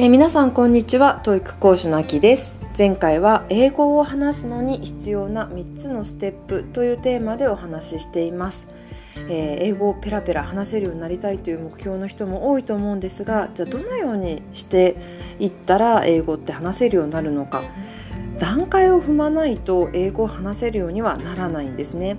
[0.00, 2.56] えー、皆さんこんにちは TOEIC 講師のあきです。
[2.78, 8.64] 前回は英語を話すのに必要な3つのステップというテーマでお話ししています、
[9.28, 14.94] えー、英語をペラペラ話せるようになりたいという目標の人も多いと思うんですがじゃあどのようにして
[15.40, 17.64] いったら英語って話せるようになるのか。
[18.38, 22.18] 段階を踏まないと英語を話せるようにはならないんですね。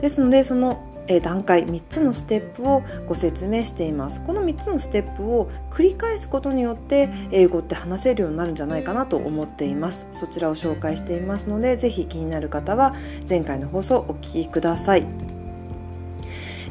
[0.00, 4.20] ですのでその段階3つのステップをご説明しています。
[4.22, 10.06] この3つのステップを繰り返すことによって英語って話せるようになるんじゃないかなと思っています。
[10.12, 12.94] そちらを紹介していますのでぜひ気になる方は
[13.28, 15.06] 前回の放送をお聞きください。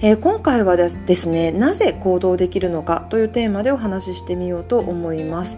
[0.02, 5.56] えー、今回はですねなぜ行動できるのかというテーマでお話ししてみようと思います、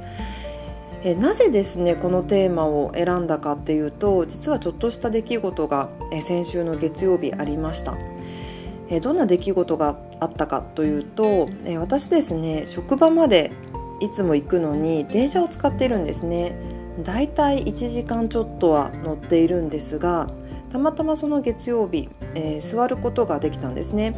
[1.03, 7.97] え、なぜですねこのテーマを選んだかっていうと実はちょっとした出来事が、え、先週の月曜日ありました。
[8.89, 13.51] えどんな出来事があったかというと、え私ですね職場まで
[13.99, 16.55] いつも行くのに電車を使っているんですね。
[17.03, 20.29] だいたい1時間ちょっとは乗っているんですが
[20.71, 24.13] たまたまその月曜日、えー、座ることができたんですね、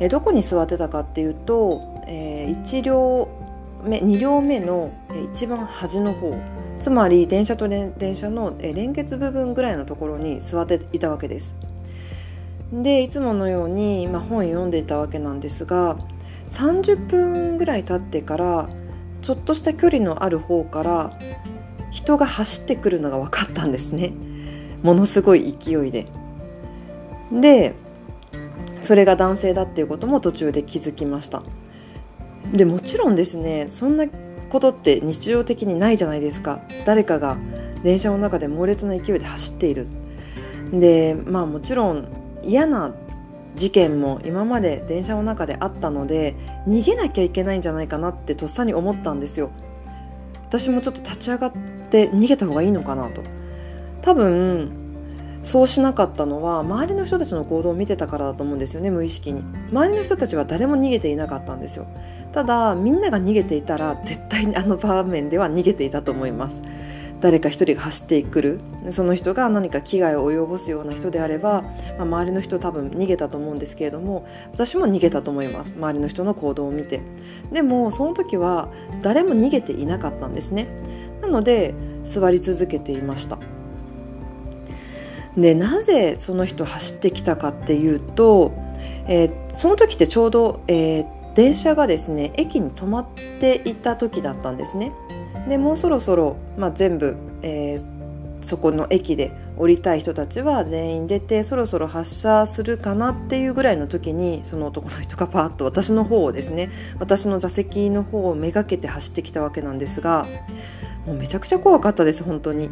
[0.00, 3.28] えー、どこに座ってたかっていうと、えー、1両
[3.84, 4.92] 目2両目の
[5.32, 6.36] 一番端の方
[6.80, 11.54] つまり電車と電車の連結部分ぐらいのところに座っていたわけです。
[12.72, 15.96] でいつものように、まあ、本読んでいたわけなんですが
[16.52, 18.68] 30分ぐらい経ってから
[19.20, 21.18] ちょっとした距離のある方から
[21.90, 24.12] 人が走ってくるのが分かったんですね。
[24.82, 26.06] ものすごい勢いで。
[27.30, 27.74] で
[28.80, 31.42] それが男性だっていうことも途中で気づきました。
[32.52, 34.06] でもちろんですねそんな
[34.50, 36.60] ことって日常的にないじゃないですか。
[36.84, 37.36] 誰かが
[37.84, 39.86] 電車の中で猛烈な勢いで走っている。
[40.72, 42.92] でまあもちろん嫌な
[43.56, 46.34] 事件も今まで電車の中であったので
[46.66, 49.50] 逃げなきゃいけないんじゃないかなってとっさに思ったんですよ。
[50.48, 51.52] 私もちょっと立ち上がっ
[51.90, 53.22] て逃げた方がいいのかなと。
[54.02, 54.72] 多分
[55.44, 59.42] そうしなかったのは周りの人たちの行動を見てたからだと思うんですよね無意識に。
[59.70, 61.86] 周りの人たちは誰も逃げていなかったんですよ。
[62.32, 66.60] ただみんなが逃げていたら絶対にあの場面では逃げていたと思います。
[67.22, 68.60] 誰か一人が走ってくる。
[68.90, 71.62] その人が何か危害を及ぼすような人であれば、
[71.96, 75.74] まあ、周りの人多分逃げたと思うんですけれども私も逃げたと思います。
[75.76, 77.00] 周りの人の行動を見て。
[77.52, 78.68] でもその時は
[79.02, 80.66] 誰も逃げていなかったんですね。
[81.22, 83.38] なので座り続けていました。
[85.36, 88.50] でなぜその人走ってきたかっていうと、
[89.06, 93.06] えー、その時ってちょうど、えー、電車がですね駅に止まっ
[93.40, 94.92] ていた時だったんですね。
[95.48, 110.26] でもうそろそろ、まあ、全部、えー、そこの駅で降りたい人たちは全員出てそろそろ発車するかなっていうぐらいの時にその男の人がパーッと私の方をですね私の座席の方をめがけて走ってきたわけなんですが
[111.06, 112.70] もうめちゃくちゃ怖かったです本当に。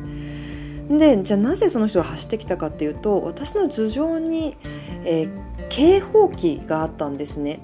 [0.98, 4.56] でじゃあなぜその人が走ってきたかっていうと私の頭上に、
[5.04, 7.60] えー、警報器があったんですね。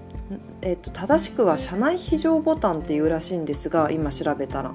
[0.62, 4.74] えーと、正しくは車内非常ボタンっていうらしいんですが今調べたら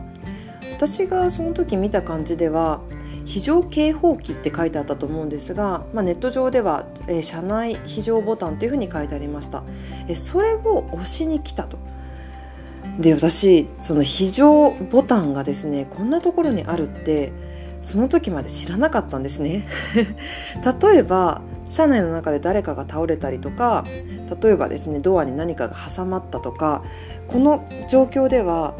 [0.82, 2.82] 私がその時見た感じでは
[3.26, 9.62] 非常警報器って書いてあったと思うんですが、まあ、ネット上では、えー、車内非常ボタンというふうに書いてありました、
[10.08, 11.78] えー、それを押しに来たと。
[13.00, 17.32] で私その非常ボタンがですねこんなところにあるって
[17.84, 19.68] その時まで知らなかったんですね。
[20.82, 23.86] 例えば車内の中で誰かが倒れたりとか
[24.42, 26.84] 例えばですねドアに何かが挟まったとか
[27.28, 28.74] この状況では、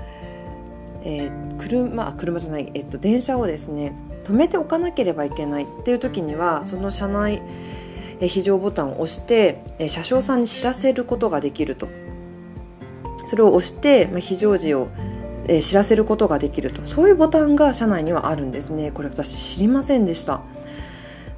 [1.04, 7.42] えー、車車じゃない、えっと、電車をですね止めておかなければいけないっていう時にはその車内
[8.20, 11.88] 非常ボタンを押して車掌さんに知らせることができると。
[13.26, 14.90] それを押して非常時を
[15.62, 16.86] 知らせることができると。
[16.86, 18.92] そういうボタンが車内にはあるんですね。
[18.92, 20.42] これ私知りませんでした。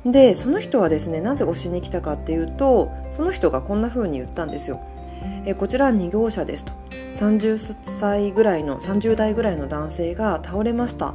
[0.05, 4.81] でその人はですねなぜ押しに来たかっていうとその人がこんな風に言ったんですよ。
[5.45, 6.73] えこちら2号車ですと。
[7.17, 11.09] 30歳ぐらいの30代ぐらいの男性が倒れました。
[11.09, 11.13] っ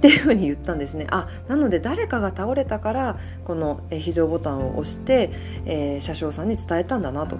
[0.00, 1.06] ていうふうに言ったんですね。
[1.10, 5.30] あなので誰かが倒れたからこの非常ボタンを押して、
[5.66, 7.36] えー、車掌さんに伝えたんだなと。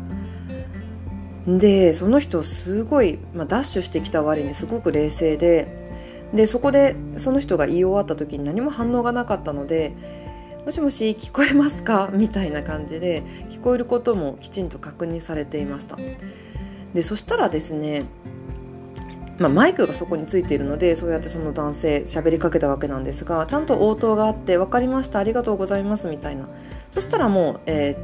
[1.47, 5.81] でその人すごい、まあ、ダッシュしてきた割にすごく冷静で
[6.35, 9.93] でそこでその人が言い終わった時に何も反応がなかったので
[10.65, 12.11] もしもし聞こえますか？
[12.12, 15.97] みたいな感じで聞こえることもきちんと確認されていました。
[16.95, 18.05] でそしたらですね
[19.39, 26.47] まあ、マイクがそこについているのでそうやってその男性喋りかけたわけなんですがちゃんと応答があって分かりましたありがとうございますみたいな。
[26.91, 27.97] そしたらもう、え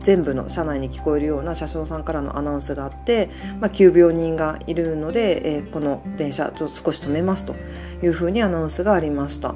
[0.00, 7.54] ー、全部の車内に聞こえるような車掌さんからのアナウンスがあって、まあ、急病人がいるので、えー、この電車ちょっと少し止めますと
[8.02, 9.54] いうふうにアナウンスがありました。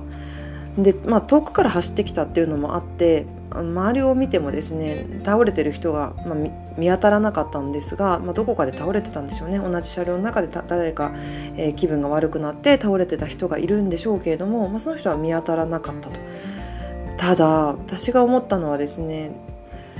[0.79, 6.35] で、まあ、遠くから走ってきたっていうのもあって周りを見てもですね倒れてる人が、まあ、
[6.79, 9.59] 見当たらなかったんですが、まあ、どこかで倒れてたんでしょうね。
[9.59, 11.13] 同じ車両の中で誰か、
[11.57, 16.21] えー、気分が悪くなって倒れてた人がいるんでしょうけれども、まあ、その人は見当たらなかったと。
[17.17, 19.33] ただ私が思ったのはですね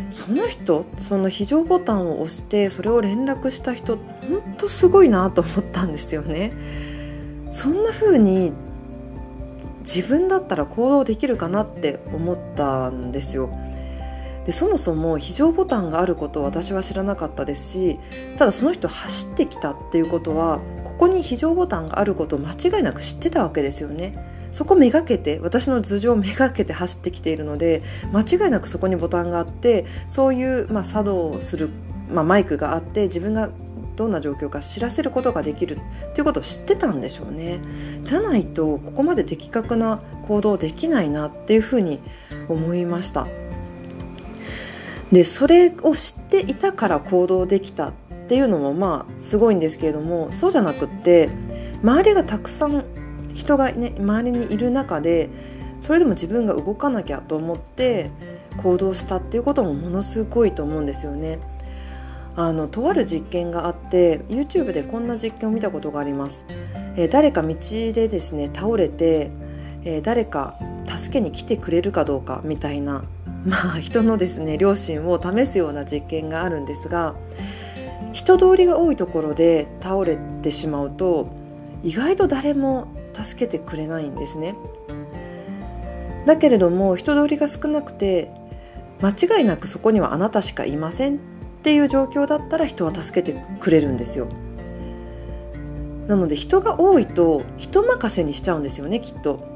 [0.09, 6.53] その人その非常ボタンを押してそれを連絡した人本当すごいなと思ったんですよね。
[7.53, 8.53] そんな風に
[9.93, 13.51] 自分だったら行動できるかなって思ったんですよ。
[14.47, 17.99] でそもそも非常ボタンがあることを私は知らなかったですし
[18.39, 24.19] ただその人走ってきたっていうことはここに非常ボタンがあることを間違いなく知ってたわけですよね。
[24.53, 27.83] そこめがけて私の頭上めがけて走ってきているので
[28.13, 31.71] 間違いなくそこにボタンがあってそういう、まあ、作動をする、
[32.11, 33.51] まあ、マイクがあって自分が
[34.01, 35.79] どんな状況か知らせることができる
[36.15, 37.61] ということを知ってたんでしょうね。
[38.03, 42.01] じゃないとここまで的確な行動できないなっていうふうに
[42.49, 43.27] 思いました。
[45.13, 47.93] でそれを知っていたから行動できたっ
[48.29, 51.29] ていうのもまあすごいんですけれどもそうじゃなくって
[51.83, 52.85] 周りがたくさん
[53.35, 55.29] 人がね周りにいる中で
[55.79, 58.11] それでも自分が動かなきゃと思って
[58.63, 61.39] 行動したっていうこともものすごいと思うんですよね。
[62.37, 66.45] あのとある実験があって YouTube でこんな実験を見たことがあります。
[66.97, 69.31] えー、誰か道でですね倒れて、
[69.85, 70.59] えー、誰か
[70.97, 73.05] 助けに来てくれるかどうかみたいな、
[73.45, 77.15] まあ、人のですね良心を試すような実験があるんですが
[78.13, 81.29] 人通りが多いところで倒れてしまうと
[81.83, 84.57] 意外と誰も助けてくれないんですね
[86.27, 88.31] だけれども人通りが少なくて
[89.01, 91.19] 間違いなくそこにはあなたしかいません
[91.61, 94.29] っていう状況だったら人は助けてくれるんですよ。
[96.09, 99.47] なので人が多いと人任せにしちゃうんですよねきっと。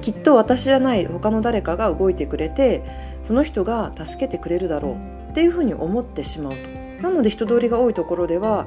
[0.00, 2.82] きっと私じゃない他の誰かが動いてくれて
[3.24, 4.96] その人が助けてくれるだろ
[5.28, 6.58] うっていうふうに思ってしまうと。
[7.02, 8.66] なので人通りが多いところでは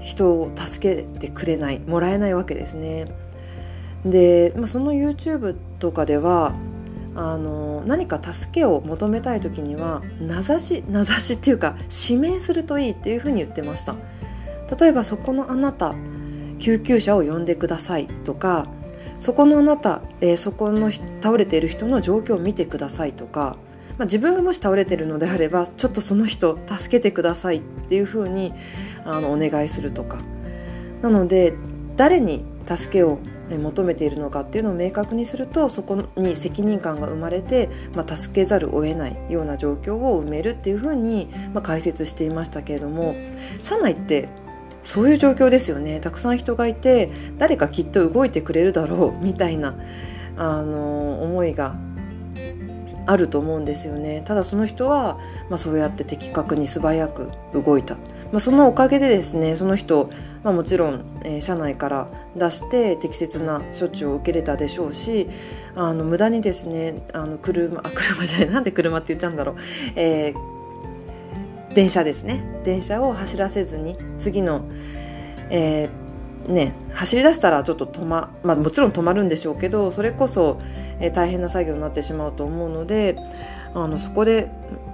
[0.00, 3.06] 人を助けてくれないもらえないわけですね。
[4.04, 6.54] で、まあ、その YouTube とかでは
[7.14, 11.76] あの何か助けを求めたい時には名指し名指しっていうか
[12.08, 13.94] 指名するといいっていうふうに言ってました。
[14.78, 15.94] 例えばそこのあなた
[16.58, 18.66] 救急車を呼んでくださいとか
[19.18, 23.56] そこのあなた、えー、そこの倒れている人の状況を見てくださいとか
[23.98, 28.52] まあ、自分がもし倒れているのであればちょっとその人助けてくださいっていうふうに
[29.04, 30.18] あのお願いするとか。
[31.02, 31.54] なので
[31.96, 33.18] 誰に助けを
[33.58, 43.14] 求めているのかっていうのを明確にするとそこに責任感が生まれて、まあ、助けざるを得ないような状況を埋めるっていうふうに、まあ、解説していましたけれども
[43.60, 44.28] 社内って
[44.82, 46.00] そういう状況ですよね。
[46.00, 49.76] たくさん人がいて誰かきっと動いてくれるだろうみたいな
[50.36, 51.76] あの思いが
[53.06, 54.22] あると思うんですよね。
[54.24, 57.96] ただその人は、まあ、そうやって的確に素早く動いた、
[58.32, 60.10] まあ、そのおかげでですねその人、
[60.42, 65.28] まあ、もちろん、えー、社内から出して適切な処置を受けれたでしょうし
[65.74, 69.56] あの無駄にですねあの車あ車じゃないなんで車って言っちゃうんだろう、
[69.94, 72.42] えー、電車ですね。
[72.64, 74.64] 電車を走らせずに次の、
[75.50, 80.60] えーね、走り出したらちょっと止ま、まあ、もちろん止まるんでしょうけどそれこそ
[81.02, 83.16] えー、大変な作業になってしまうと思うので
[83.74, 84.48] あのそこで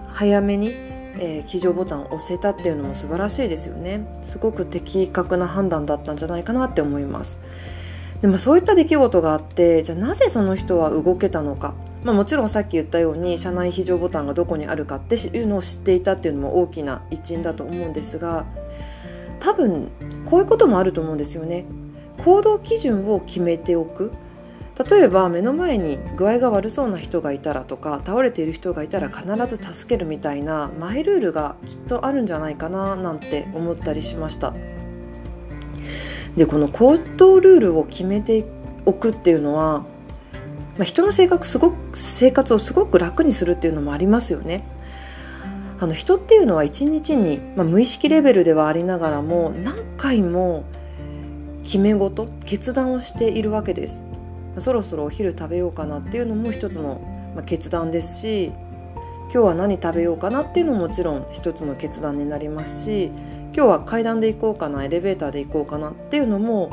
[0.09, 0.75] 早めに、
[1.19, 4.07] えー、起乗ボタンを押せたっていうのも素晴らしいですよね。
[4.25, 7.39] すごく的確な判断だったんじゃないかなって思います。
[8.21, 18.45] でもそういった出来事があってじゃあなぜその人は動けたのか、まあ、もちろんさっき言ったように車内非常ボタンがどこにあるかっていうのを知っていたっていうのも大きな一因だと思うんですが
[19.39, 19.89] 多分
[20.27, 21.65] こういうこともあると思うんですよね。
[22.25, 24.13] 行動基準を決めておく。
[24.79, 34.55] 例えば目の前に具合が悪そうな人がいたらとか倒れている人がいたら必ず助けるみたいなマイルールがきっとあるんじゃないかななんて思ったりしました。
[36.37, 38.45] でこの行動ルールを決めて
[38.87, 39.87] おくっていうのは、ま
[40.81, 44.65] あ、人の性格すごく生活をすごく楽にするっていうのもありますよね。
[45.81, 50.65] あの人っていうのは一日に、まあ、無意識レベルではありながらも何回も
[51.65, 54.08] 決め事決断をしているわけです。
[54.61, 57.01] そろそろお昼食べようかなっていうのも一つの、
[57.47, 63.13] 決断ですし今日は何食べようかなっていうのももちろん一つの決断になりますし
[63.55, 66.71] 今日は階段で行こうかなエレベーターで行こうかなっていうのも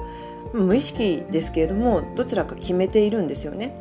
[0.53, 3.75] 無意識ですけれどもどちらか決めているんですよね。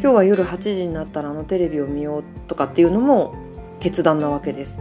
[0.00, 3.34] 今日は夜8時になったらあのテレビを見ようとかっていうのも
[3.80, 4.78] 決断なわけです。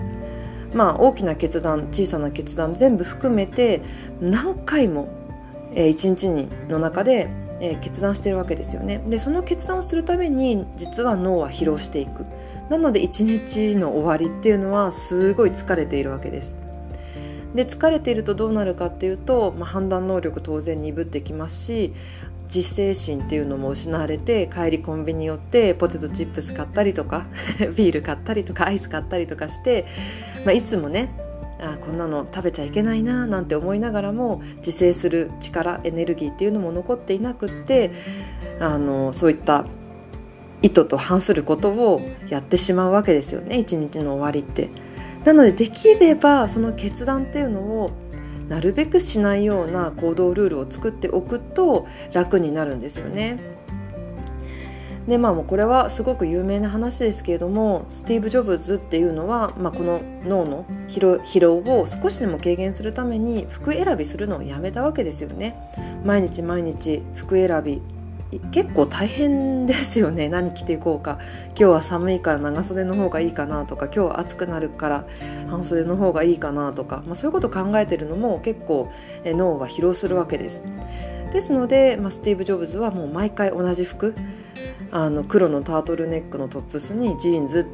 [0.73, 3.81] まあ大きな決断小さな決断全部含めて
[4.21, 5.09] 何回も、
[5.75, 6.29] 一日
[6.69, 9.01] の中で、えー、決断してるわけですよね。
[9.07, 12.25] でその決断をするために実は脳は疲労していく。
[12.69, 16.55] なので一日の終わりっていうのはすごい疲れているわけです。
[17.55, 21.93] で疲れているとどうなるかっていうと、まあ、判断能力当然鈍ってきますし
[22.53, 27.25] 自制心っていうのも失われて帰りコンビニ寄ってポテトチップス買ったりとか
[27.75, 29.85] ビール買ったりとかアイス買ったりとかして、
[30.45, 31.09] まあ、いつもね
[31.59, 37.91] あこんなの食べちゃいけないななんて思いながらも自制する力エネルギーっていうのも残っていなくって
[38.59, 39.65] あのそういった
[40.61, 44.69] 意図と反することをやってしまうわけですよね一日の終わりって。
[45.25, 47.91] なのでできればその決断っていうのを
[48.47, 53.56] なるべくしないような行動ルールを作っておくと楽になるんですよね。
[55.07, 65.55] でまあもうこれはすごく有名な話ですけれどもスティーブ・ジョブズっていうのは、まあ、この脳の疲労を少しでも軽減するために服選びするのをやめたわけですよね。
[66.03, 67.81] 毎日毎日服選び。
[68.51, 70.27] 結構大変ですよね。
[70.27, 71.17] 何着ていこうか。
[71.51, 75.05] 今日は寒いから長袖の方がいいかなとか今日は暑くなるから
[75.49, 78.91] 半袖の方がいいかなとか、まあ、そういうことを考えてるのも結構
[79.23, 80.61] 脳は疲労するわけです。
[81.31, 84.13] ですので、まあ、スティーブ・ジョブズはもう毎回同じ服
[84.91, 87.67] あの黒のタートルネックのトップスにジーンズ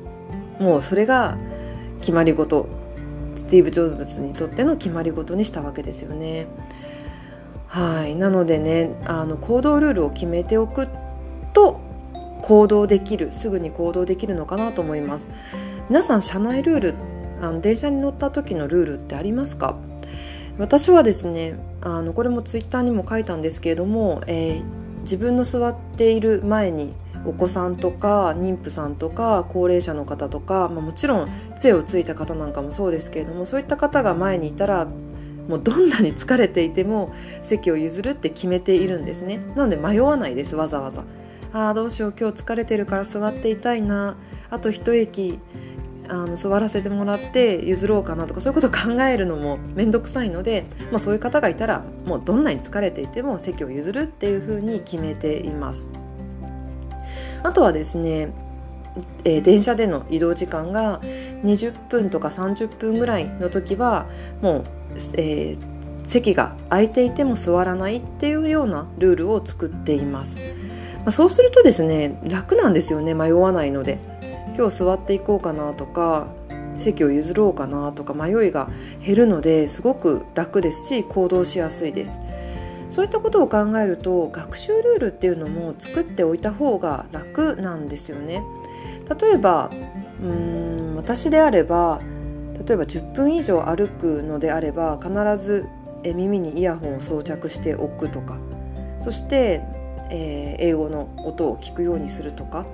[0.59, 1.37] もうそれが
[1.99, 2.67] 決まり事
[3.37, 6.47] スティーブ・ジョブズにとっての決まり事にしたわけですよね。
[7.67, 10.87] はい、なのでねあの行動ルールを決めておく
[11.53, 11.79] と
[12.41, 15.27] 行動できるすぐに行動できるのかなと思います。
[15.89, 16.95] 皆さん車内ルール
[17.41, 19.75] あの電車に乗った時のルールってありますか？
[20.57, 26.93] 私はですねあのこれもツイッターにも書いたんですけれども、えー、自分の座っている前に
[27.25, 31.27] お子さんとか妊婦さんとか高齢者の方とか、まあ、もちろん
[31.57, 34.85] 杖をついた方なんかもそうですけれどもそういった方が前にいたら
[35.47, 37.13] もうどんなに疲れていても
[37.43, 39.39] 席を譲るって決めているんですね。
[39.55, 41.03] なので迷わないですわざわざ。
[41.51, 44.15] ああどうしよう今日疲れてるから座っていたいな。
[44.49, 45.39] あと一駅
[46.07, 56.02] あの座らせてもらって譲ろうかなとかそういうことを考えるのも面倒くさいので、まあ、そういう方がいたらもうどんなに疲れていても席を譲るっていうふうに決めています。
[57.43, 58.29] あとはですね
[59.23, 64.05] えー、電車での移動時間が20分とか30分ぐらいの時は
[64.39, 64.63] もう、
[65.15, 70.37] えー、席が空いていても座らないっていうようなルールを作っています、
[70.97, 73.97] まあ、そうするとですね楽なんですよね迷わないので。
[74.55, 76.27] 今日座っていこうかなとか
[76.77, 78.69] 席を譲ろうかなとか迷いが
[79.03, 82.19] 減るのですごく楽ですし行動しやすいです
[82.93, 88.43] そういったことを考えると学習ルールっていうのも作っておいた方が楽なんですよね。
[89.19, 89.71] 例えば
[90.21, 91.99] うん私であれば
[92.65, 95.11] 例えば10分以上歩くのであれば必
[95.43, 95.67] ず
[96.03, 98.37] 耳にイヤホンを装着しておくとか
[99.01, 99.61] そして、
[100.11, 102.65] えー、英語の音を聞くようにするとか。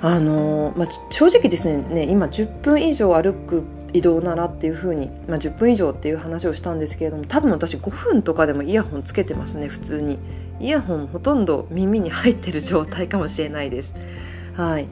[0.00, 3.62] あのー、まあ、正直ですね今10分以上歩く
[3.94, 10.18] 移動ならっていうふうに、まあ、10分以上っていう話をしたんですけれども多分私5分とかでもイヤホンつけてますね普通に。
[10.60, 13.94] イヤホンほとんど耳に入ってる状態かもしれないです。
[14.54, 14.88] はい。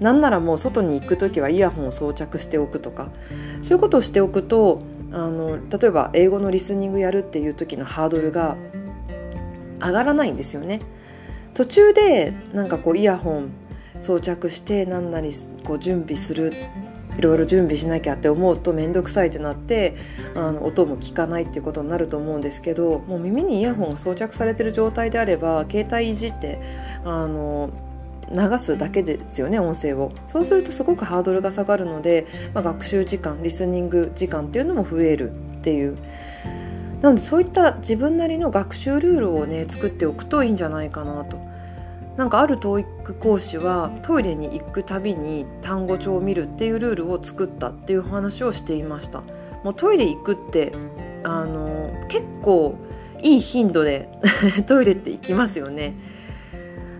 [0.00, 3.08] なんならもう外に行く時はイヤホンを装着しておくとか。
[3.62, 8.56] そういうことをしておくとあの例えば英語のリスニングやるっていう時のハードルが
[9.80, 10.80] 上がらないんですよね。
[11.54, 13.50] 途中でなんかこうイヤホン
[14.00, 16.52] 装着して何なりこう準備する
[17.18, 19.96] いろいろ準備しなきゃって思うと面倒くさいってなって
[20.34, 26.60] あの音も聞かないっていうことになると思うんですけどもう耳にイヤホンが装着されてる状態であれば携帯いじって
[27.04, 27.70] あの
[28.30, 30.12] 流すだけですよね音声を。
[30.26, 35.96] そうするとすごくハードルが下がるので、まあ、学習時間リスニング時間っていうのも増えるっていう。
[37.02, 41.47] なのでそういった自分なりの学習ルールをね作っておくといいんじゃないかなと。
[42.18, 49.22] なんかある TOEIC 講師はトイレに行くたびに単語帳を見るっていうルールを作ったっていう話をしていました
[49.62, 50.72] もうトイレ行くって
[51.22, 52.76] あの結構
[53.22, 54.08] いい頻度で
[54.66, 55.94] トイレって行きますよね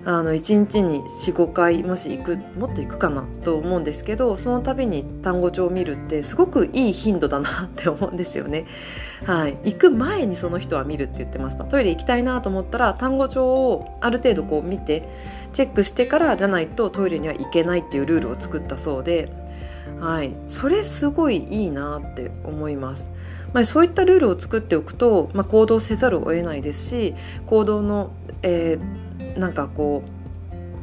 [0.05, 8.67] あの1日に45回もし行くもっと行くかなと思うんですけどその度に単語帳を見るってすごくいい頻度だなって思うんですよね。
[9.25, 15.09] はい、行く前にその人は見るって言ってましたトイレ行きたいなと思ったら単語帳をある程度こう見て
[15.53, 19.31] チェックしてからじゃないとトイレには行けないっていうルールを作ったそうで、
[20.01, 23.05] はい、それすごいいいなって思います。
[23.53, 27.15] まあ、そういったルールを作っておくと、まあ、行動せざるを得ないですし
[27.47, 28.11] 行動の、
[28.43, 29.09] えー
[29.39, 30.03] なんかこ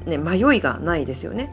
[0.05, 1.49] うね、迷いがないですよね。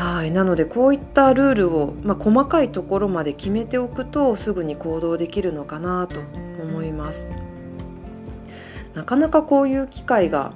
[0.00, 6.20] はいなのでこういったルールを、まあ、細かいところまで決めておくとすぐに行動できるのかなと
[6.62, 7.28] 思います。
[8.94, 10.54] なかなかこういう機会が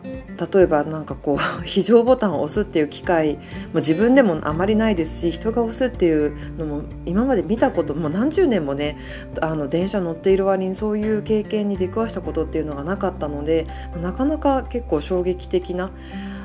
[0.52, 3.40] 例えばなんかこう 非常ボタンを押すっていう機会も
[3.76, 8.96] 自分でもあまりないですし人が押すっていうのも今まで見たことも何十年もね
[9.40, 13.68] あの電車乗っている割にそういう経験に出くわしたことっていうのがなかったので
[14.02, 15.90] なかなか結構衝撃的な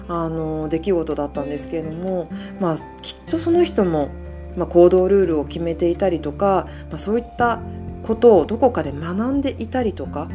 [0.10, 4.10] あの出来事だったんですけれども、まあ、きっとその人も、
[4.58, 7.60] まあ、行動ルールを決めていたりとか、まあ、そういった
[8.04, 10.28] ことをどこかで学んでいたりとか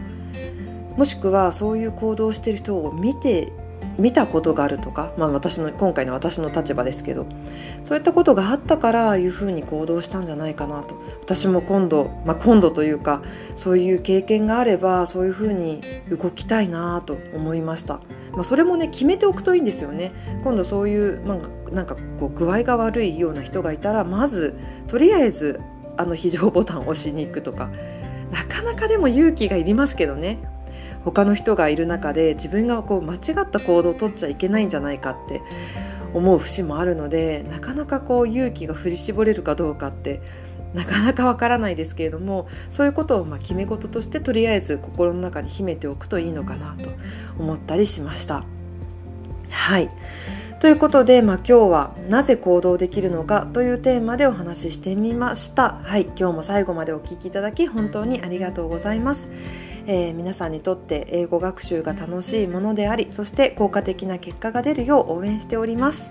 [0.96, 3.52] もしくはそういう行動をしている人を見て
[3.98, 7.26] 見たことがあるとか、まあ、私の今回の私の立場ですけど
[7.82, 10.94] そういったことがあったからいうふうに行動したんじゃないかなと。
[11.22, 13.22] 私も今度、まあ、今度というか
[13.56, 18.00] そういう経験があればそういうふうに動きたいなと思いました、
[18.32, 20.12] まあ、それもね決めておくといいんですよね。
[20.42, 24.54] 今度そういう、まあ、なんかこう具合が悪いような人がいたらまず
[24.88, 25.60] とりあえず
[25.96, 27.70] あの非常ボタンを押しに行くとか。
[28.34, 30.38] なかなかでも勇気がいりますけどね。
[31.04, 35.42] 他の人がいる中で自分がこう間違った行動を取っちゃいけないんじゃないかって
[36.14, 40.22] 思う節もあるのでなかなかこう勇気が振り絞れるかどうかって
[40.72, 46.90] なかなかわからないですけれどもそういうことをま決め事としてとりあえず心の中に秘めておくといいのかなと
[47.38, 48.44] 思ったりしました。
[49.50, 49.90] はい
[50.60, 55.78] ということで、まあ、今日はなぜ行動できるのかというテーマでお話ししてみました。
[55.82, 59.28] はい、今日も最後までお聴きいただき本当にありがとうございます。
[59.86, 66.10] えー、皆さんにとって英語学習が楽しいものでありそして効果的な結果が出るよう応援しております。